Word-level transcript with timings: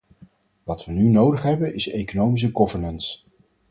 Wat 0.63 0.85
we 0.85 0.91
nu 0.91 1.09
nodig 1.09 1.43
hebben 1.43 1.73
is 1.73 1.87
economische 1.87 2.49
governance. 2.53 3.19